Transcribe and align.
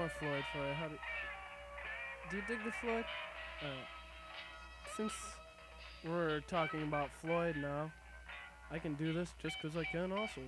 more 0.00 0.08
Floyd 0.18 0.44
for. 0.50 0.74
How 0.74 0.88
do, 0.88 0.94
do 2.30 2.36
you 2.36 2.42
dig 2.48 2.64
the 2.64 2.72
Floyd? 2.80 3.04
Since 4.96 5.12
we're 6.06 6.40
talking 6.48 6.82
about 6.84 7.10
Floyd 7.20 7.56
now, 7.56 7.92
I 8.70 8.78
can 8.78 8.94
do 8.94 9.12
this 9.12 9.34
just 9.42 9.56
'cause 9.60 9.76
I 9.76 9.84
can 9.84 10.10
also. 10.10 10.40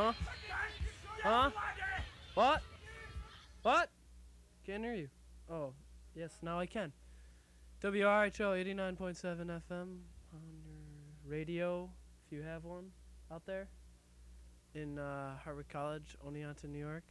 Huh? 0.00 0.12
Huh? 1.22 1.50
What? 2.32 2.62
What? 3.60 3.90
Can't 4.64 4.82
hear 4.82 4.94
you. 4.94 5.08
Oh, 5.50 5.74
yes, 6.14 6.38
now 6.40 6.58
I 6.58 6.64
can. 6.64 6.92
WRHO 7.82 8.64
89.7 8.64 8.96
FM 8.96 9.70
on 9.72 10.00
your 10.64 10.80
radio, 11.26 11.90
if 12.24 12.32
you 12.32 12.40
have 12.40 12.64
one 12.64 12.86
out 13.30 13.44
there, 13.44 13.68
in 14.74 14.98
uh, 14.98 15.34
Hartwick 15.46 15.68
College, 15.68 16.16
Oneonta, 16.26 16.64
New 16.64 16.78
York. 16.78 17.04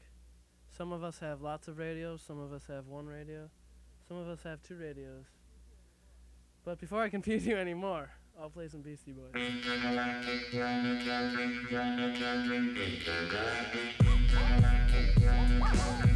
Some 0.76 0.92
of 0.92 1.04
us 1.04 1.20
have 1.20 1.44
lots 1.44 1.68
of 1.68 1.78
radios, 1.78 2.24
some 2.26 2.40
of 2.40 2.52
us 2.52 2.64
have 2.68 2.88
one 2.88 3.06
radio, 3.06 3.52
some 4.08 4.18
of 4.18 4.28
us 4.28 4.42
have 4.44 4.64
two 4.64 4.78
radios. 4.78 5.26
But 6.66 6.80
before 6.80 7.04
I 7.04 7.10
confuse 7.10 7.46
you 7.46 7.56
anymore, 7.66 8.10
I'll 8.42 8.50
play 8.50 8.70
some 8.70 8.82
Beastie 8.82 9.12
Boys. 9.12 9.34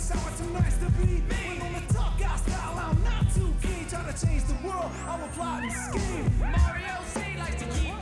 so 0.00 0.14
it's 0.28 0.40
nice 0.52 0.78
to 0.78 0.90
be 0.92 1.06
me. 1.06 1.20
When 1.28 1.62
on 1.62 1.72
the 1.74 1.94
top 1.94 2.18
guy 2.18 2.36
style, 2.36 2.74
I'm 2.78 3.04
not 3.04 3.24
too 3.34 3.52
keen. 3.62 3.86
Try 3.88 4.10
to 4.10 4.26
change 4.26 4.44
the 4.44 4.56
world, 4.66 4.90
I'm 5.06 5.20
a 5.20 5.28
and 5.62 5.72
scheme. 5.72 6.32
Mario 6.40 6.94
C 7.12 7.20
likes 7.38 7.62
to 7.62 7.68
keep 7.78 7.99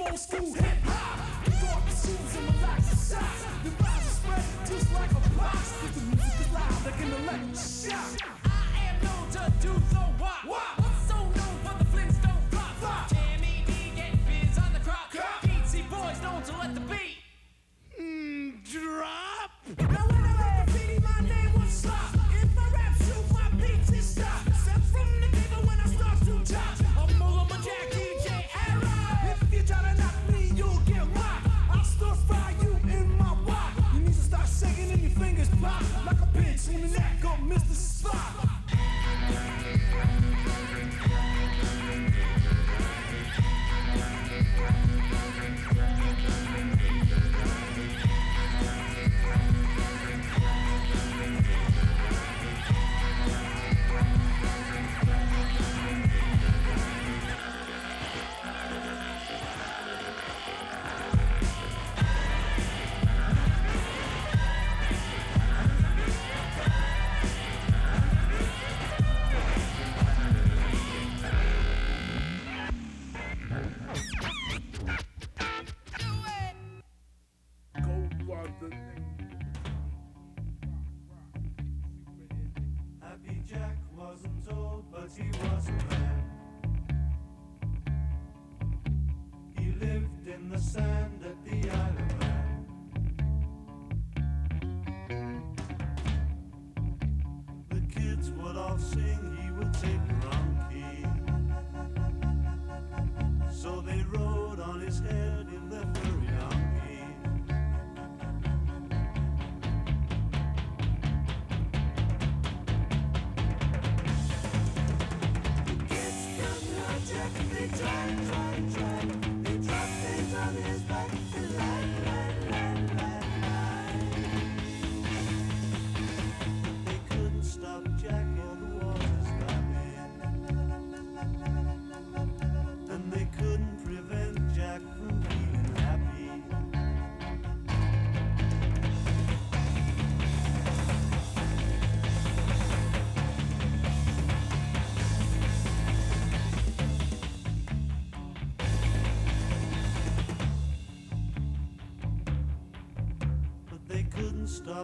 old 0.00 0.18
school 0.18 0.54
hip 0.54 0.64
hop. 0.84 1.18
Up 1.76 1.84
the 1.84 1.90
shoes 1.90 2.36
and 2.36 2.54
relax 2.54 2.90
the 2.90 2.96
socks. 2.96 3.44
The 3.64 3.70
vibes 3.70 3.96
are 3.96 4.10
spread 4.18 4.44
just 4.66 4.94
like 4.94 5.10
a 5.10 5.28
box. 5.36 5.72
The 5.94 6.00
music 6.00 6.40
is 6.40 6.52
loud 6.52 6.84
like 6.84 7.00
an 7.00 7.12
electric 7.22 7.56
shock. 7.56 8.30
I 8.44 8.80
am 8.88 8.96
known 9.04 9.30
to 9.30 9.52
do 9.60 9.99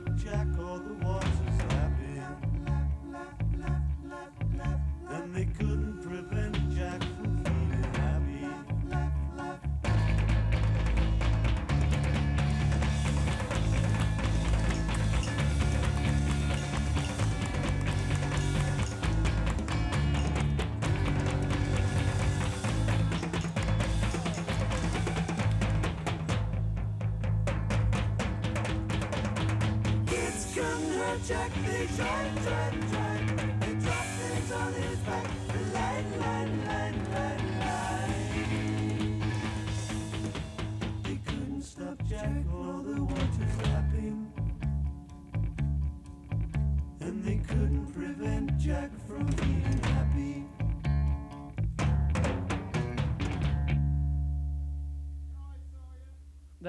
couldn't 0.00 0.56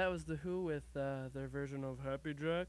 That 0.08 0.14
was 0.14 0.24
The 0.24 0.38
Who 0.38 0.62
with 0.62 0.86
uh, 0.96 1.28
their 1.34 1.50
version 1.50 1.84
of 1.84 2.00
Happy 2.00 2.34
Jack. 2.34 2.68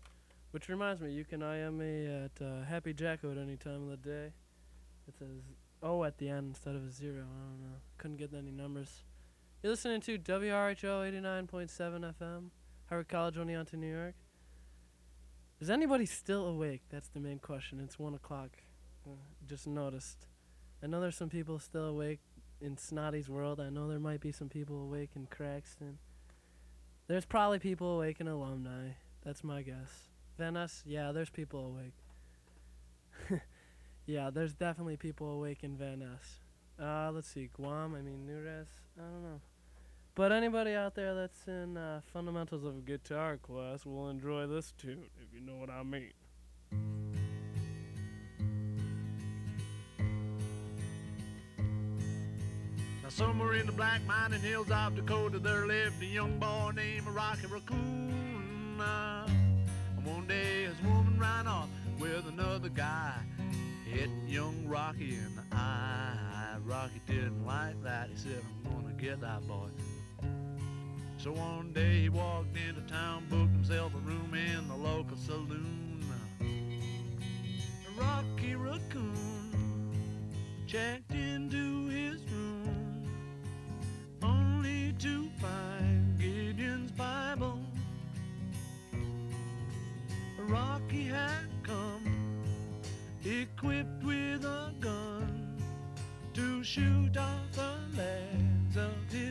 Which 0.50 0.68
reminds 0.68 1.00
me, 1.00 1.12
you 1.12 1.24
can 1.24 1.40
IM 1.40 1.78
me 1.78 2.04
at 2.04 2.32
uh, 2.44 2.64
Happy 2.64 2.92
Jacko 2.92 3.30
at 3.30 3.38
any 3.38 3.56
time 3.56 3.84
of 3.84 3.90
the 3.90 3.96
day. 3.96 4.32
It 5.06 5.14
says 5.16 5.44
O 5.80 6.02
at 6.02 6.18
the 6.18 6.28
end 6.30 6.48
instead 6.48 6.74
of 6.74 6.84
a 6.84 6.90
zero. 6.90 7.22
I 7.22 7.44
don't 7.44 7.60
know. 7.62 7.76
Couldn't 7.96 8.16
get 8.16 8.34
any 8.34 8.50
numbers. 8.50 9.04
You're 9.62 9.70
listening 9.70 10.00
to 10.00 10.18
WRHO 10.18 11.12
89.7 11.12 12.12
FM, 12.20 12.50
Hartwick 12.90 13.06
College, 13.06 13.36
Oneonta, 13.36 13.74
New 13.74 13.86
York. 13.86 14.16
Is 15.60 15.70
anybody 15.70 16.06
still 16.06 16.44
awake? 16.44 16.82
That's 16.90 17.08
the 17.08 17.20
main 17.20 17.38
question. 17.38 17.78
It's 17.78 18.00
1 18.00 18.14
o'clock. 18.14 18.50
Uh, 19.06 19.10
just 19.46 19.68
noticed. 19.68 20.26
I 20.82 20.88
know 20.88 21.00
there's 21.00 21.16
some 21.16 21.30
people 21.30 21.60
still 21.60 21.86
awake 21.86 22.18
in 22.60 22.76
Snotty's 22.76 23.28
world. 23.28 23.60
I 23.60 23.70
know 23.70 23.86
there 23.86 24.00
might 24.00 24.20
be 24.20 24.32
some 24.32 24.48
people 24.48 24.82
awake 24.82 25.10
in 25.14 25.28
Craxton. 25.28 25.98
There's 27.08 27.24
probably 27.24 27.58
people 27.58 27.96
awake 27.96 28.20
in 28.20 28.28
alumni. 28.28 28.90
That's 29.24 29.42
my 29.42 29.62
guess. 29.62 30.10
Venice, 30.36 30.82
yeah, 30.86 31.10
there's 31.10 31.30
people 31.30 31.66
awake. 31.66 33.40
yeah, 34.06 34.28
there's 34.30 34.52
definitely 34.52 34.98
people 34.98 35.30
awake 35.30 35.64
in 35.64 35.78
Ness. 35.78 36.40
Uh, 36.78 37.10
let's 37.12 37.28
see, 37.28 37.48
Guam, 37.54 37.94
I 37.94 38.02
mean, 38.02 38.28
Nures, 38.28 38.68
I 38.98 39.02
don't 39.02 39.22
know. 39.22 39.40
But 40.14 40.32
anybody 40.32 40.74
out 40.74 40.94
there 40.94 41.14
that's 41.14 41.48
in 41.48 41.78
uh, 41.78 42.02
fundamentals 42.12 42.64
of 42.64 42.84
guitar 42.84 43.38
class 43.38 43.86
will 43.86 44.10
enjoy 44.10 44.46
this 44.46 44.74
tune, 44.76 45.06
if 45.22 45.32
you 45.32 45.40
know 45.40 45.56
what 45.56 45.70
I 45.70 45.82
mean. 45.82 46.12
Now 53.08 53.12
somewhere 53.12 53.54
in 53.54 53.64
the 53.64 53.72
black 53.72 54.04
mining 54.06 54.42
hills 54.42 54.70
of 54.70 54.94
Dakota 54.94 55.38
there 55.38 55.66
lived 55.66 56.02
a 56.02 56.04
young 56.04 56.38
boy 56.38 56.72
named 56.76 57.06
Rocky 57.06 57.46
Raccoon. 57.46 58.78
And 58.78 60.04
one 60.04 60.26
day 60.26 60.64
his 60.64 60.78
woman 60.82 61.18
ran 61.18 61.46
off 61.46 61.70
with 61.98 62.26
another 62.26 62.68
guy. 62.68 63.14
Hit 63.86 64.10
young 64.26 64.68
Rocky 64.68 65.14
in 65.14 65.36
the 65.36 65.56
eye. 65.56 66.56
Rocky 66.66 67.00
didn't 67.06 67.46
like 67.46 67.82
that. 67.82 68.10
He 68.10 68.16
said, 68.16 68.42
I'm 68.66 68.82
gonna 68.82 68.92
get 68.92 69.22
that 69.22 69.40
boy. 69.48 69.70
So 71.16 71.32
one 71.32 71.72
day 71.72 72.02
he 72.02 72.08
walked 72.10 72.58
into 72.58 72.82
town, 72.92 73.24
booked 73.30 73.52
himself 73.52 73.94
a 73.94 73.98
room 74.00 74.34
in 74.34 74.68
the 74.68 74.76
local 74.76 75.16
saloon. 75.16 76.04
Rocky 77.98 78.54
Raccoon 78.54 79.48
checked 80.66 81.12
into 81.12 81.86
his 81.86 82.27
to 84.98 85.28
find 85.40 86.18
Gideon's 86.18 86.90
Bible. 86.92 87.60
Rocky 90.40 91.04
had 91.04 91.46
come 91.62 92.34
equipped 93.24 94.02
with 94.02 94.44
a 94.44 94.72
gun 94.80 95.62
to 96.34 96.64
shoot 96.64 97.16
off 97.16 97.52
the 97.52 97.74
legs 97.96 98.76
of 98.76 99.12
his 99.12 99.27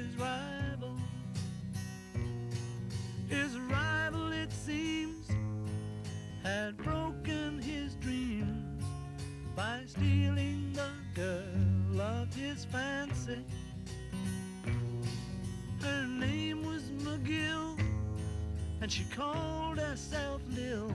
and 18.87 18.93
she 18.93 19.03
called 19.13 19.77
herself 19.77 20.41
Lil. 20.55 20.93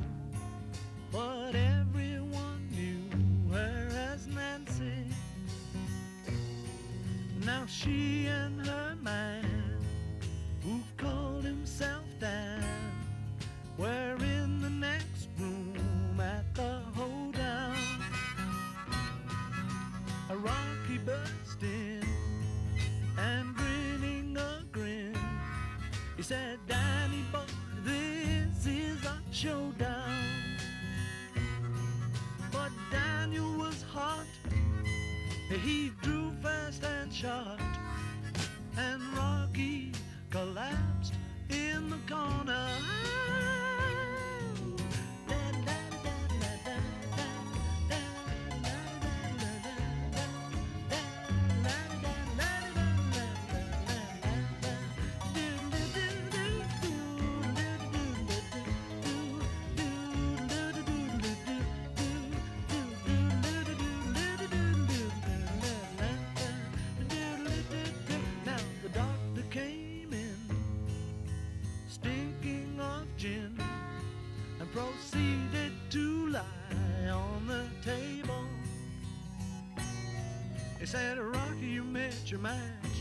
Match. 82.42 82.96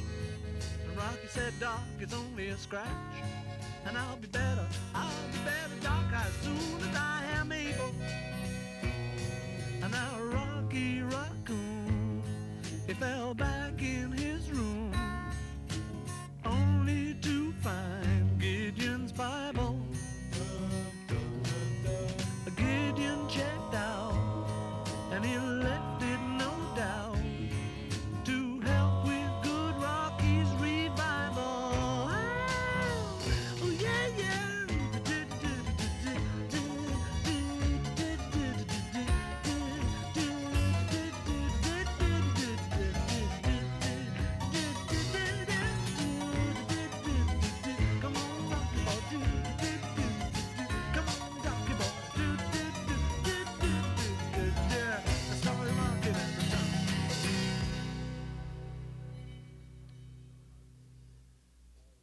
And 0.88 0.96
Rocky 0.96 1.28
said, 1.28 1.54
Doc, 1.60 1.82
it's 2.00 2.14
only 2.14 2.50
a 2.50 2.58
scratch. 2.58 2.88
And 3.88 3.98
I'll 3.98 4.18
be 4.18 4.28
better, 4.28 4.68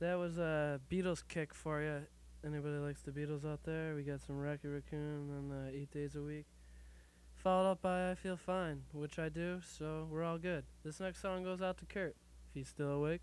That 0.00 0.18
was 0.18 0.38
a 0.38 0.80
Beatles 0.90 1.22
kick 1.26 1.54
for 1.54 1.82
you. 1.82 2.00
Anybody 2.44 2.76
likes 2.76 3.02
the 3.02 3.10
Beatles 3.10 3.44
out 3.44 3.60
there? 3.64 3.94
We 3.94 4.02
got 4.02 4.22
some 4.22 4.38
Rocky 4.38 4.68
Raccoon 4.68 5.30
and 5.30 5.52
uh, 5.52 5.70
Eight 5.72 5.90
Days 5.90 6.16
a 6.16 6.22
Week. 6.22 6.46
Followed 7.36 7.72
up 7.72 7.82
by 7.82 8.10
I 8.10 8.14
Feel 8.14 8.36
Fine, 8.36 8.82
which 8.92 9.18
I 9.18 9.28
do, 9.28 9.60
so 9.62 10.08
we're 10.10 10.24
all 10.24 10.38
good. 10.38 10.64
This 10.84 11.00
next 11.00 11.22
song 11.22 11.44
goes 11.44 11.62
out 11.62 11.78
to 11.78 11.86
Kurt, 11.86 12.16
if 12.48 12.54
he's 12.54 12.68
still 12.68 12.90
awake. 12.90 13.20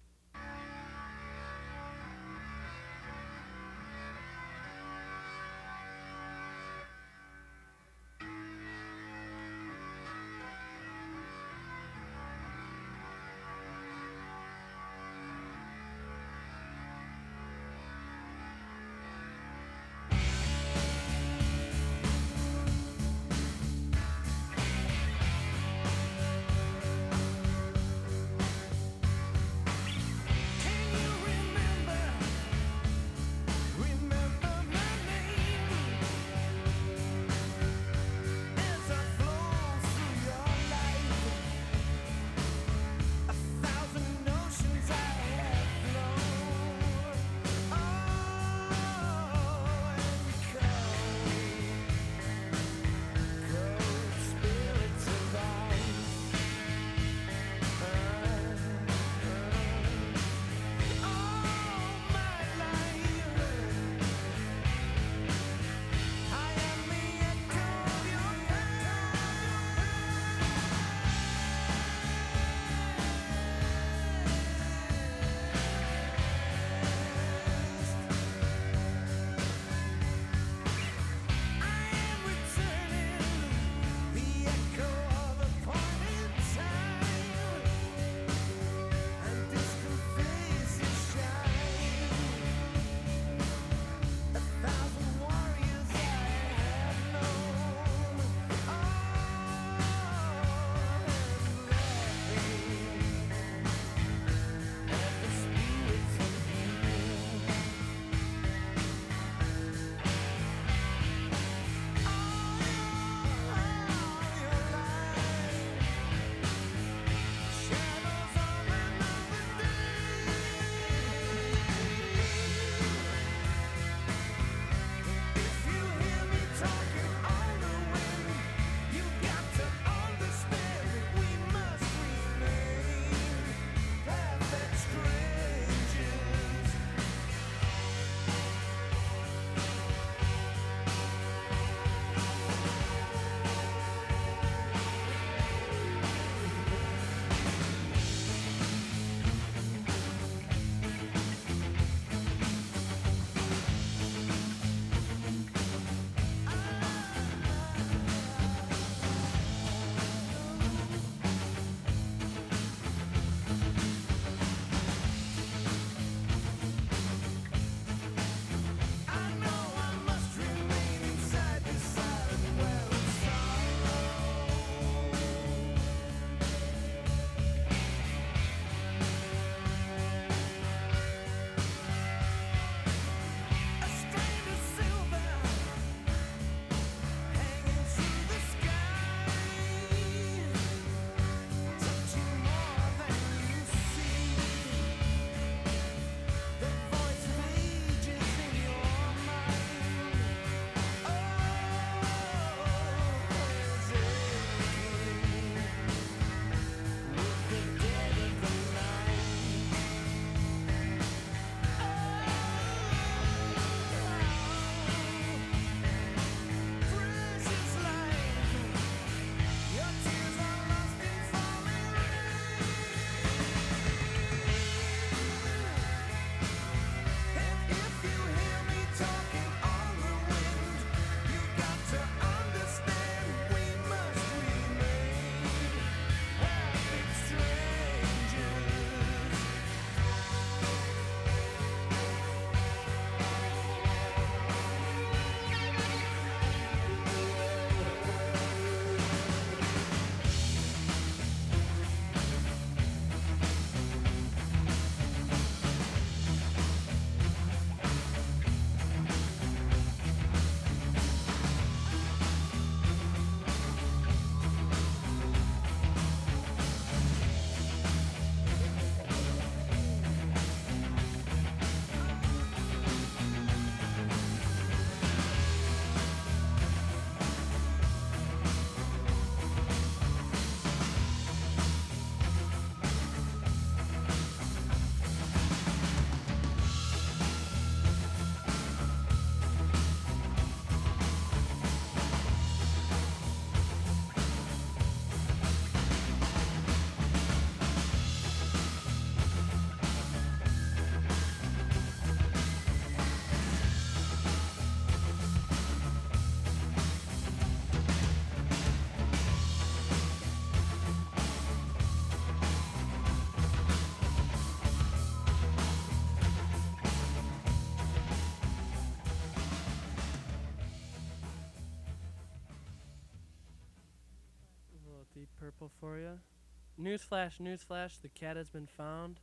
Newsflash, 326.88 327.42
newsflash, 327.42 328.02
the 328.02 328.08
cat 328.08 328.38
has 328.38 328.48
been 328.50 328.66
found 328.66 329.20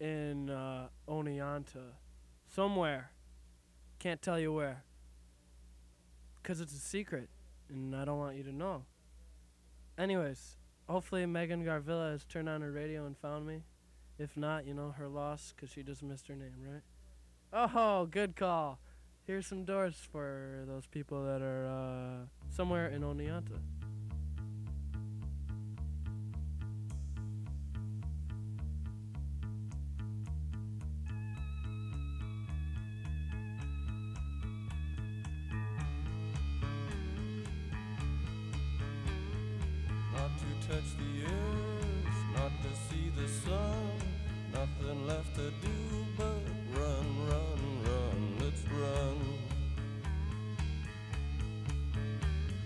in 0.00 0.48
uh, 0.48 0.86
Oneonta. 1.06 1.92
Somewhere. 2.48 3.10
Can't 3.98 4.22
tell 4.22 4.38
you 4.38 4.50
where. 4.50 4.82
Because 6.40 6.62
it's 6.62 6.72
a 6.72 6.78
secret, 6.78 7.28
and 7.68 7.94
I 7.94 8.06
don't 8.06 8.16
want 8.16 8.36
you 8.36 8.44
to 8.44 8.52
know. 8.52 8.84
Anyways, 9.98 10.56
hopefully 10.88 11.26
Megan 11.26 11.66
Garvilla 11.66 12.12
has 12.12 12.24
turned 12.24 12.48
on 12.48 12.62
her 12.62 12.72
radio 12.72 13.04
and 13.04 13.14
found 13.14 13.46
me. 13.46 13.64
If 14.18 14.34
not, 14.34 14.66
you 14.66 14.72
know, 14.72 14.94
her 14.96 15.06
loss, 15.06 15.52
because 15.54 15.68
she 15.70 15.82
just 15.82 16.02
missed 16.02 16.28
her 16.28 16.34
name, 16.34 16.54
right? 16.66 16.82
Oh, 17.74 18.06
good 18.06 18.36
call. 18.36 18.78
Here's 19.26 19.46
some 19.46 19.66
doors 19.66 19.96
for 20.10 20.64
those 20.66 20.86
people 20.86 21.24
that 21.26 21.42
are 21.42 21.66
uh, 21.66 22.26
somewhere 22.48 22.88
in 22.88 23.02
Oneonta. 23.02 23.60
Touch 40.68 40.96
the 40.98 41.24
earth, 41.24 42.18
not 42.34 42.50
to 42.62 42.70
see 42.88 43.08
the 43.14 43.28
sun. 43.28 43.86
Nothing 44.52 45.06
left 45.06 45.34
to 45.36 45.50
do 45.62 45.78
but 46.16 46.42
run, 46.74 47.06
run, 47.28 47.60
run. 47.84 48.36
Let's 48.40 48.62
run. 48.82 49.18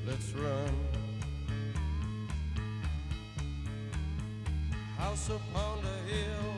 Let's 0.06 0.32
run. 0.32 0.74
House 4.96 5.28
upon 5.28 5.82
the 5.82 6.12
hill, 6.12 6.54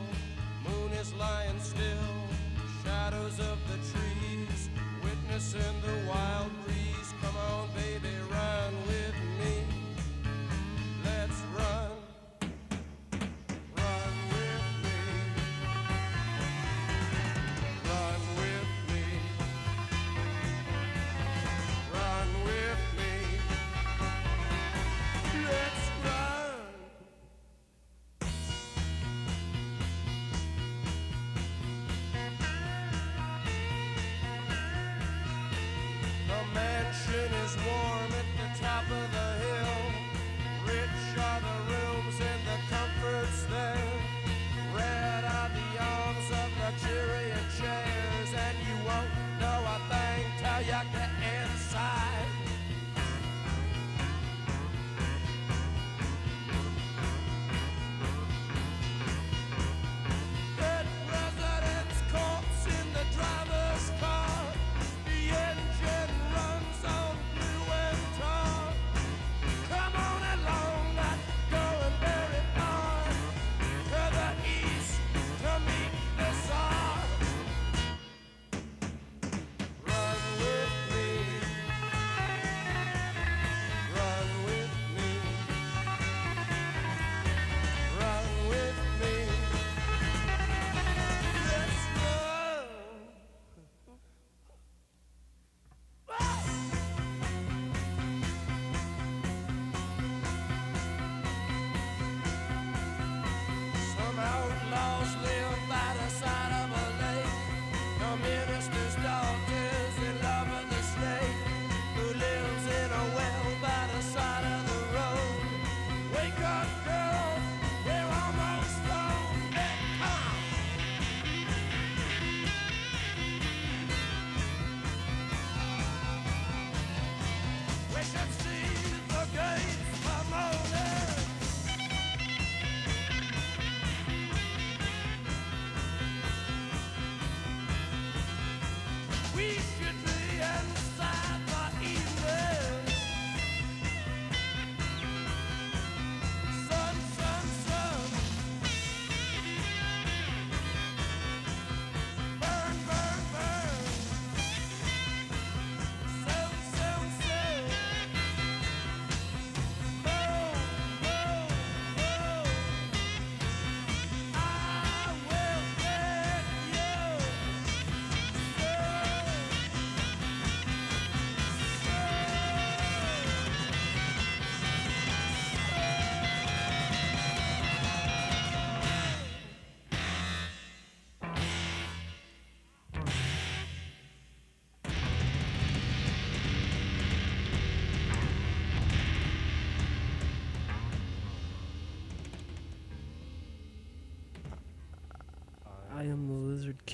moon 0.65 0.91
is 0.93 1.13
lying 1.15 1.59
still. 1.59 2.13
Shadows 2.85 3.39
of 3.39 3.57
the 3.69 3.77
trees, 3.91 4.69
witnessing 5.03 5.75
the 5.81 6.02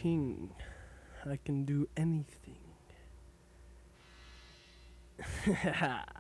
King. 0.02 0.50
I 1.26 1.38
can 1.44 1.66
do 1.66 1.90
anything. 1.98 2.56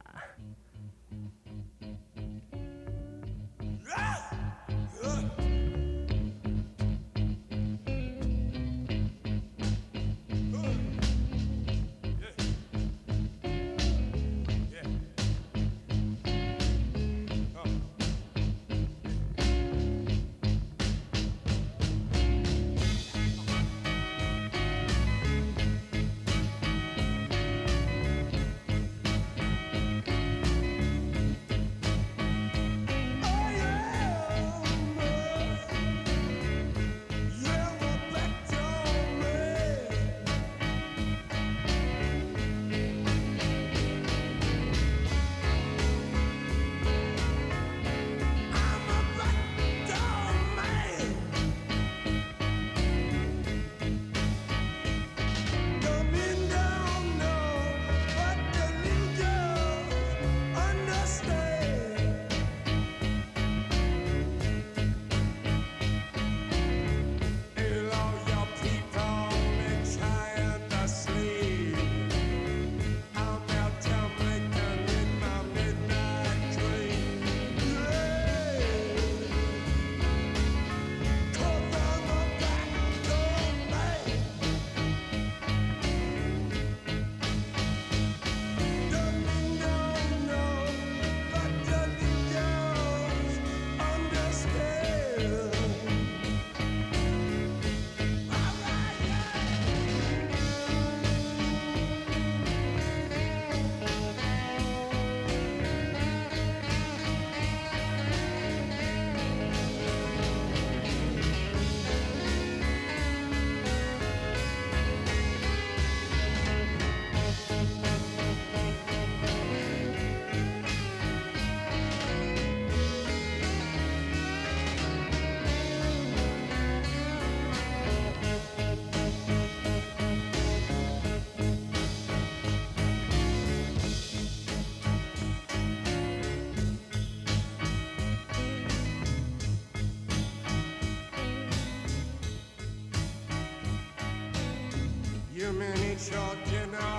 minute, 145.60 146.10
your 146.10 146.36
dinner. 146.46 146.99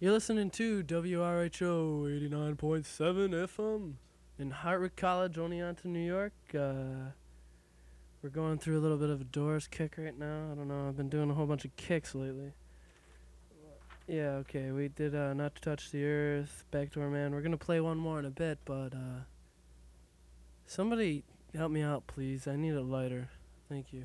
You're 0.00 0.12
listening 0.12 0.50
to 0.50 0.84
WRHO 0.84 2.06
89.7 2.30 3.30
FM 3.30 3.94
in 4.38 4.52
Hartwick 4.52 4.94
College, 4.94 5.34
Oneonta, 5.34 5.86
New 5.86 5.98
York. 5.98 6.34
Uh, 6.54 7.10
we're 8.22 8.30
going 8.30 8.58
through 8.58 8.78
a 8.78 8.82
little 8.82 8.96
bit 8.96 9.10
of 9.10 9.20
a 9.20 9.24
Doors 9.24 9.66
kick 9.66 9.96
right 9.98 10.16
now. 10.16 10.50
I 10.52 10.54
don't 10.54 10.68
know. 10.68 10.86
I've 10.86 10.96
been 10.96 11.08
doing 11.08 11.32
a 11.32 11.34
whole 11.34 11.46
bunch 11.46 11.64
of 11.64 11.74
kicks 11.74 12.14
lately. 12.14 12.52
Yeah, 14.06 14.36
okay. 14.42 14.70
We 14.70 14.86
did 14.86 15.16
uh, 15.16 15.34
Not 15.34 15.56
to 15.56 15.60
Touch 15.60 15.90
the 15.90 16.04
Earth, 16.04 16.64
Backdoor 16.70 17.10
Man. 17.10 17.32
We're 17.32 17.40
going 17.40 17.50
to 17.50 17.58
play 17.58 17.80
one 17.80 17.98
more 17.98 18.20
in 18.20 18.24
a 18.24 18.30
bit, 18.30 18.60
but 18.64 18.94
uh, 18.94 19.24
somebody 20.64 21.24
help 21.56 21.72
me 21.72 21.82
out, 21.82 22.06
please. 22.06 22.46
I 22.46 22.54
need 22.54 22.74
a 22.74 22.82
lighter. 22.82 23.30
Thank 23.68 23.92
you. 23.92 24.04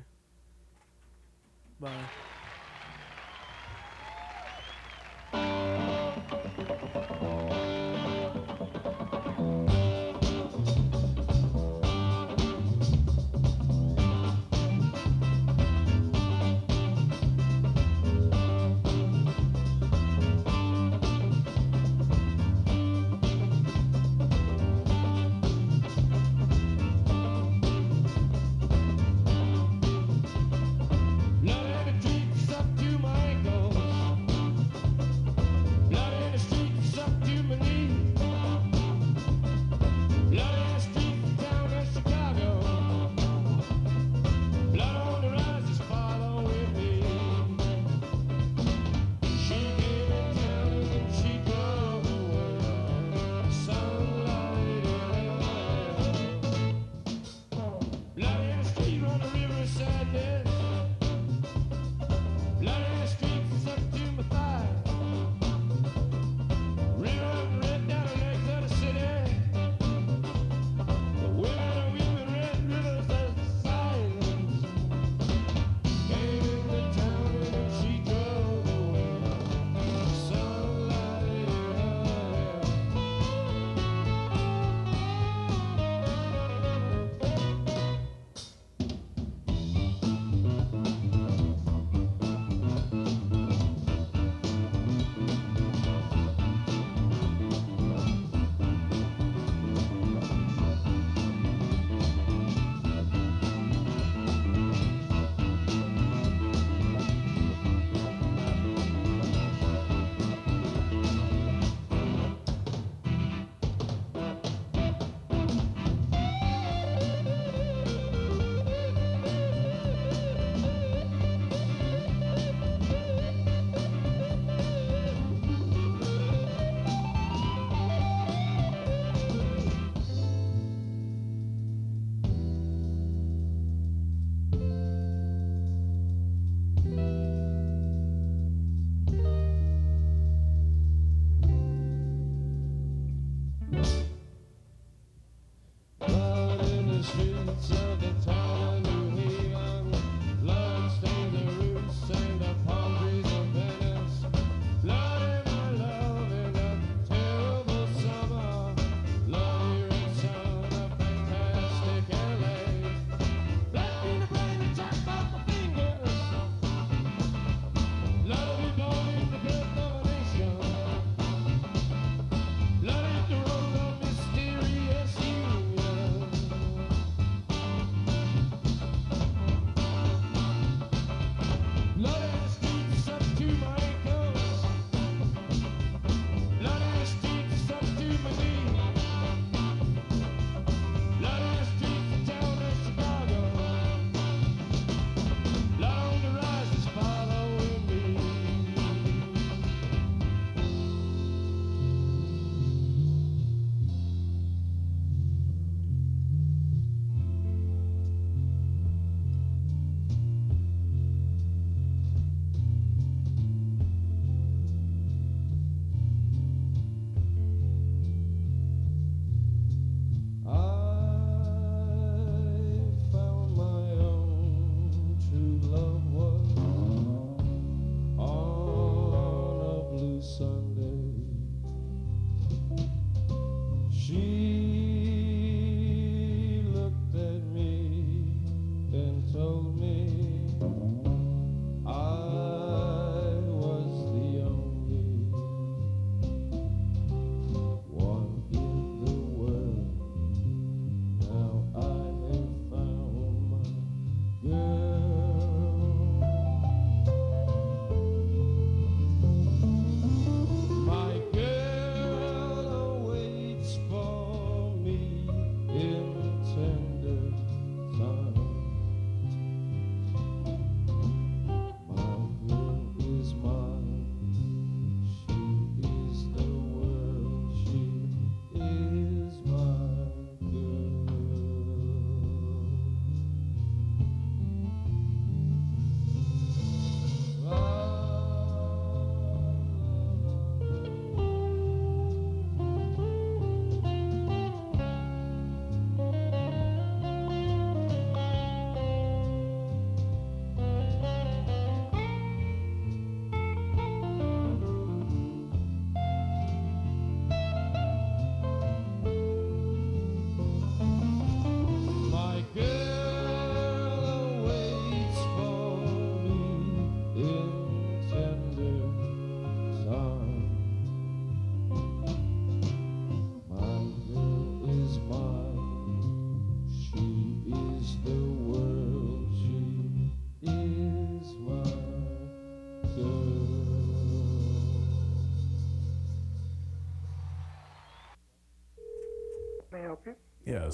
Bye. 1.78 1.92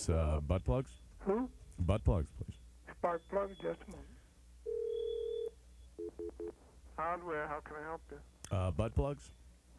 Yes, 0.00 0.08
uh, 0.08 0.40
butt 0.40 0.64
plugs. 0.64 0.90
Who? 1.26 1.48
Butt 1.80 2.02
plugs, 2.04 2.30
please. 2.38 2.56
Spark 2.96 3.20
plug, 3.30 3.50
just 3.62 3.78
a 3.86 3.90
moment. 3.90 4.08
Hardware, 6.96 7.46
how 7.48 7.60
can 7.60 7.76
I 7.76 7.82
help 7.86 8.00
you? 8.10 8.16
Uh, 8.50 8.70
butt 8.70 8.94
plugs. 8.94 9.30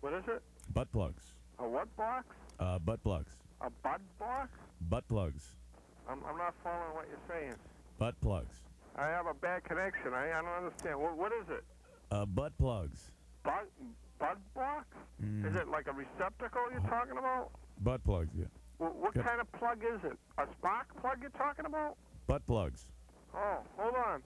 What 0.02 0.14
is 0.14 0.24
it? 0.28 0.44
Butt 0.74 0.92
plugs. 0.92 1.34
A 1.58 1.68
what 1.68 1.96
box? 1.98 2.26
Uh, 2.60 2.78
butt 2.80 3.04
plugs. 3.04 3.32
A 3.62 3.70
bud 3.84 4.02
box? 4.20 4.50
Butt 4.90 5.08
plugs. 5.08 5.56
I'm, 6.08 6.20
I'm 6.30 6.38
not 6.38 6.54
following 6.64 6.94
what 6.94 7.06
you're 7.10 7.40
saying. 7.40 7.56
Butt 7.98 8.20
plugs. 8.22 8.56
I 8.98 9.08
have 9.08 9.26
a 9.26 9.34
bad 9.34 9.64
connection. 9.64 10.14
I, 10.14 10.32
I 10.38 10.42
don't 10.42 10.66
understand. 10.66 11.00
What, 11.00 11.18
what 11.18 11.32
is 11.32 11.50
it? 11.50 11.64
Uh, 12.12 12.26
butt 12.26 12.56
plugs. 12.60 13.12
Bud, 13.44 13.66
bud 14.20 14.38
box? 14.54 14.86
Mm. 15.24 15.48
Is 15.50 15.56
it 15.56 15.68
like 15.68 15.88
a 15.88 15.94
receptacle 15.94 16.62
you're 16.72 16.82
talking 16.82 17.18
about? 17.18 17.50
Butt 17.80 18.04
plugs, 18.04 18.30
yeah. 18.38 18.46
What, 18.82 18.96
what 18.96 19.14
Good. 19.14 19.26
kind 19.26 19.40
of 19.40 19.52
plug 19.52 19.84
is 19.84 20.00
it? 20.04 20.18
A 20.40 20.48
spark 20.58 21.00
plug 21.00 21.18
you're 21.22 21.30
talking 21.38 21.66
about? 21.68 21.98
Butt 22.26 22.44
plugs. 22.48 22.88
Oh, 23.32 23.60
hold 23.78 23.94
on. 23.94 24.24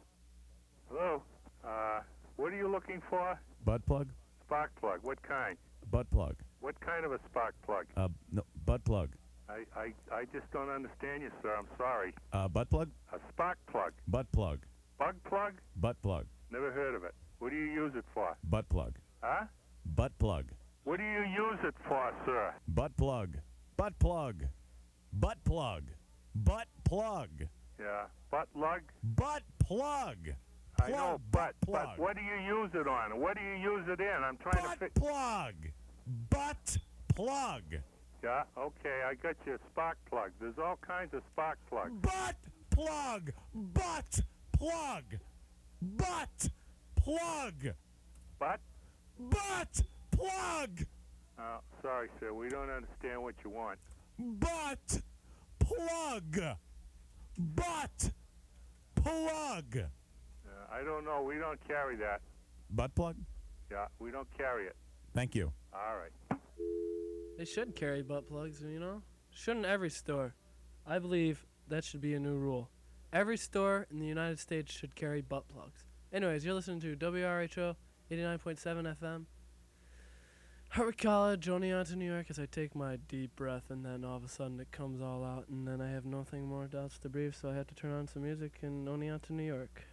Hello. 0.88 1.22
Uh, 1.62 2.00
what 2.38 2.54
are 2.54 2.56
you 2.56 2.72
looking 2.72 3.02
for? 3.10 3.38
Butt 3.66 3.86
plug. 3.86 4.08
Spark 4.46 4.72
plug. 4.80 5.00
What 5.02 5.22
kind? 5.24 5.58
Butt 5.92 6.10
plug. 6.10 6.38
What 6.62 6.80
kind 6.80 7.04
of 7.04 7.12
a 7.12 7.20
spark 7.30 7.54
plug? 7.66 7.86
Uh, 7.98 8.08
no, 8.32 8.44
butt 8.66 8.86
plug. 8.86 9.10
I, 9.50 9.66
I, 9.78 9.94
I 10.10 10.24
just 10.32 10.50
don't 10.54 10.70
understand 10.70 11.24
you, 11.24 11.32
sir. 11.42 11.54
I'm 11.54 11.68
sorry. 11.78 12.14
Uh, 12.32 12.48
butt 12.48 12.70
plug. 12.70 12.90
A 13.12 13.20
spark 13.34 13.58
plug. 13.70 13.92
Butt 14.08 14.32
plug. 14.32 14.60
Bug 14.98 15.16
plug? 15.26 15.56
Butt 15.82 16.02
plug. 16.02 16.28
Never 16.50 16.72
heard 16.72 16.96
of 16.96 17.04
it. 17.04 17.14
What 17.40 17.52
do 17.52 17.58
you 17.58 17.66
use 17.66 17.92
it 17.94 18.06
for? 18.14 18.38
Butt 18.46 18.70
plug. 18.70 18.94
Huh? 19.22 19.48
Butt 19.98 20.18
plug. 20.18 20.46
What 20.86 21.00
do 21.00 21.04
you 21.04 21.24
use 21.24 21.60
it 21.66 21.76
for, 21.90 22.14
sir? 22.26 22.54
Butt 22.70 22.96
plug. 22.96 23.36
Butt 23.78 23.98
plug. 24.00 24.46
Butt 25.14 25.38
plug. 25.44 25.84
Butt 26.34 26.68
plug. 26.84 27.30
Yeah. 27.80 28.06
Butt 28.32 28.48
lug? 28.56 28.82
Butt 29.04 29.44
plug. 29.60 30.18
I 30.82 30.90
know, 30.90 31.22
but, 31.32 31.56
but 31.66 31.98
what 31.98 32.18
do 32.18 32.22
you 32.22 32.36
use 32.62 32.70
it 32.74 32.88
on? 32.88 33.20
What 33.20 33.38
do 33.38 33.44
you 33.44 33.56
use 33.56 33.86
it 33.88 34.00
in? 34.02 34.24
I'm 34.24 34.38
trying 34.38 34.62
to 34.64 34.70
Butt 34.70 34.80
fi- 34.80 35.00
plug. 35.00 35.56
Butt 36.30 36.78
plug. 37.16 37.64
Yeah, 38.24 38.44
okay, 38.58 39.04
I 39.08 39.14
got 39.14 39.36
your 39.46 39.60
spark 39.72 39.98
plug. 40.10 40.32
There's 40.42 40.58
all 40.58 40.78
kinds 40.86 41.14
of 41.14 41.22
spark 41.32 41.58
plugs. 41.70 41.94
Butt 42.02 42.36
plug. 42.72 43.32
Butt 43.54 44.20
plug. 44.58 45.04
Butt 45.82 46.50
plug. 46.96 47.74
But? 48.40 48.60
Butt 49.18 49.82
plug. 50.12 50.86
Uh, 51.38 51.58
sorry, 51.82 52.10
sir, 52.20 52.34
we 52.34 52.50
don't 52.50 52.70
understand 52.70 53.22
what 53.22 53.36
you 53.44 53.50
want. 53.50 53.78
Butt 54.18 55.02
plug. 55.60 56.40
Butt 57.38 58.12
plug. 58.96 59.78
Uh, 59.78 60.50
I 60.72 60.84
don't 60.84 61.04
know. 61.04 61.22
We 61.22 61.36
don't 61.38 61.60
carry 61.68 61.96
that. 61.98 62.22
Butt 62.70 62.96
plug? 62.96 63.18
Yeah, 63.72 63.88
we 64.00 64.12
don't 64.12 64.28
carry 64.38 64.68
it. 64.68 64.76
Thank 65.14 65.36
you. 65.36 65.52
All 65.74 65.98
right. 65.98 66.40
They 67.38 67.46
should 67.46 67.76
carry 67.76 68.02
butt 68.02 68.28
plugs, 68.30 68.62
you 68.62 68.80
know? 68.80 69.02
Shouldn't 69.32 69.66
every 69.66 69.90
store? 69.90 70.36
I 70.88 71.00
believe 71.00 71.46
that 71.68 71.84
should 71.84 72.02
be 72.02 72.14
a 72.14 72.20
new 72.20 72.38
rule. 72.38 72.70
Every 73.12 73.38
store 73.38 73.88
in 73.92 74.00
the 74.00 74.06
United 74.06 74.40
States 74.40 74.72
should 74.74 74.96
carry 74.96 75.22
butt 75.22 75.48
plugs. 75.48 75.84
Anyways, 76.14 76.46
you're 76.46 76.54
listening 76.54 76.80
to 76.82 76.96
WRHO 76.96 77.76
89.7 78.10 78.96
FM. 78.98 79.26
Hartwick 80.76 80.98
College, 80.98 81.46
Oneonta, 81.46 81.96
New 81.96 82.12
York, 82.12 82.26
as 82.30 82.38
I 82.38 82.48
take 82.48 82.76
my 82.76 82.98
deep 83.08 83.34
breath, 83.38 83.70
and 83.70 83.86
then 83.86 84.04
all 84.04 84.18
of 84.18 84.26
a 84.26 84.28
sudden 84.28 84.60
it 84.60 84.74
comes 84.74 85.02
all 85.02 85.24
out, 85.24 85.48
and 85.48 85.66
then 85.66 85.80
I 85.80 85.90
have 85.90 86.04
nothing 86.04 86.46
more 86.46 86.68
else 86.74 86.98
to 86.98 87.08
breathe, 87.08 87.34
so 87.34 87.50
I 87.50 87.54
had 87.54 87.70
to 87.70 87.76
turn 87.76 87.94
on 87.94 88.10
some 88.10 88.24
music 88.24 88.58
in 88.62 88.84
Oneonta, 88.84 89.30
New 89.30 89.44
York. 89.44 89.84